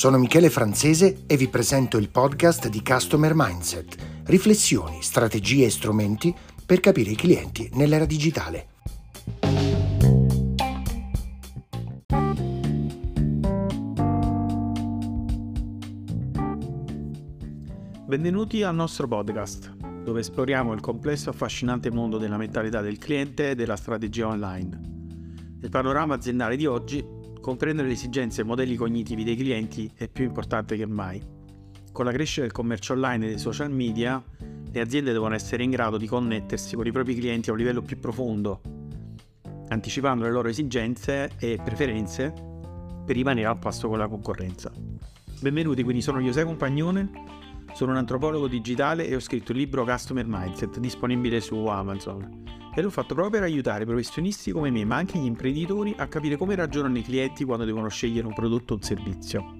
[0.00, 3.96] Sono Michele Francese e vi presento il podcast di Customer Mindset.
[4.24, 6.34] Riflessioni, strategie e strumenti
[6.64, 8.68] per capire i clienti nell'era digitale.
[18.06, 23.50] Benvenuti al nostro podcast, dove esploriamo il complesso e affascinante mondo della mentalità del cliente
[23.50, 24.80] e della strategia online.
[25.60, 27.04] Nel panorama aziendale di oggi
[27.40, 31.22] comprendere le esigenze e i modelli cognitivi dei clienti è più importante che mai.
[31.92, 34.22] Con la crescita del commercio online e dei social media,
[34.72, 37.82] le aziende devono essere in grado di connettersi con i propri clienti a un livello
[37.82, 38.60] più profondo,
[39.68, 42.32] anticipando le loro esigenze e preferenze
[43.04, 44.70] per rimanere al passo con la concorrenza.
[45.40, 47.10] Benvenuti, quindi sono José Compagnone,
[47.74, 52.42] sono un antropologo digitale e ho scritto il libro Customer Mindset disponibile su Amazon
[52.74, 56.36] e l'ho fatto proprio per aiutare professionisti come me, ma anche gli imprenditori a capire
[56.36, 59.58] come ragionano i clienti quando devono scegliere un prodotto o un servizio.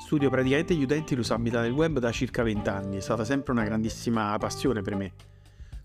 [0.00, 3.64] Studio praticamente gli utenti l'usabilità del web da circa 20 anni, è stata sempre una
[3.64, 5.12] grandissima passione per me.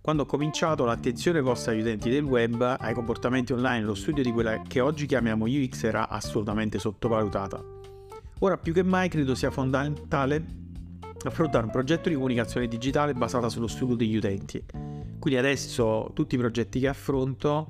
[0.01, 4.31] Quando ho cominciato l'attenzione posta agli utenti del web, ai comportamenti online, lo studio di
[4.31, 7.63] quella che oggi chiamiamo UX era assolutamente sottovalutata.
[8.39, 10.62] Ora più che mai credo sia fondamentale
[11.27, 14.63] affrontare un progetto di comunicazione digitale basata sullo studio degli utenti.
[15.19, 17.67] Quindi adesso tutti i progetti che affronto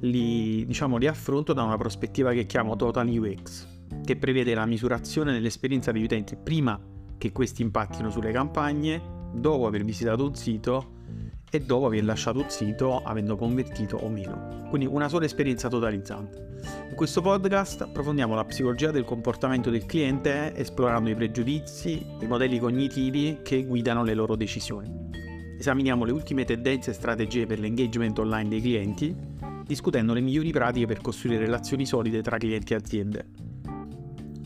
[0.00, 3.66] li, diciamo, li affronto da una prospettiva che chiamo Total UX,
[4.04, 6.78] che prevede la misurazione dell'esperienza degli utenti prima
[7.18, 9.00] che questi impattino sulle campagne,
[9.32, 10.94] dopo aver visitato un sito
[11.50, 14.66] e dopo aver lasciato un sito avendo convertito o meno.
[14.68, 16.54] Quindi una sola esperienza totalizzante.
[16.88, 22.58] In questo podcast approfondiamo la psicologia del comportamento del cliente esplorando i pregiudizi, i modelli
[22.58, 25.04] cognitivi che guidano le loro decisioni.
[25.58, 29.14] Esaminiamo le ultime tendenze e strategie per l'engagement online dei clienti,
[29.64, 33.26] discutendo le migliori pratiche per costruire relazioni solide tra clienti e aziende.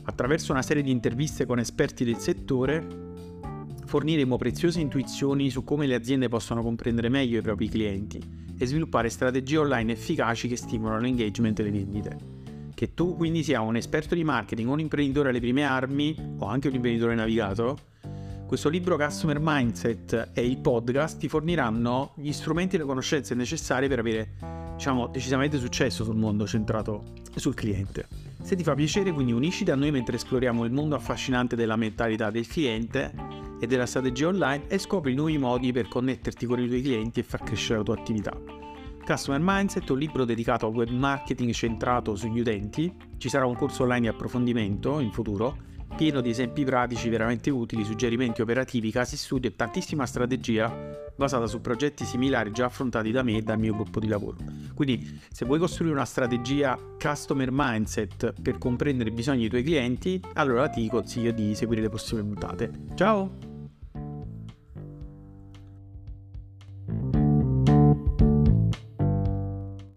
[0.04, 3.09] Attraverso una serie di interviste con esperti del settore,
[3.90, 8.20] forniremo preziose intuizioni su come le aziende possono comprendere meglio i propri clienti
[8.56, 12.16] e sviluppare strategie online efficaci che stimolano l'engagement e le vendite.
[12.72, 16.68] Che tu quindi sia un esperto di marketing un imprenditore alle prime armi o anche
[16.68, 17.78] un imprenditore navigato,
[18.46, 23.88] questo libro Customer Mindset e il podcast ti forniranno gli strumenti e le conoscenze necessarie
[23.88, 24.34] per avere,
[24.76, 28.06] diciamo, decisamente successo sul mondo centrato sul cliente.
[28.40, 32.30] Se ti fa piacere, quindi unisciti a noi mentre esploriamo il mondo affascinante della mentalità
[32.30, 36.82] del cliente e della strategia online e scopri nuovi modi per connetterti con i tuoi
[36.82, 38.36] clienti e far crescere la tua attività.
[39.04, 42.92] Customer Mindset è un libro dedicato al web marketing centrato sugli utenti.
[43.18, 47.84] Ci sarà un corso online di approfondimento in futuro pieno di esempi pratici veramente utili,
[47.84, 53.36] suggerimenti operativi, casi studio e tantissima strategia basata su progetti similari già affrontati da me
[53.36, 54.38] e dal mio gruppo di lavoro.
[54.74, 60.20] Quindi se vuoi costruire una strategia customer mindset per comprendere i bisogni dei tuoi clienti,
[60.34, 62.70] allora ti consiglio di seguire le prossime puntate.
[62.94, 63.49] Ciao!